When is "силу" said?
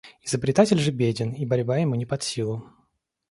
2.23-2.67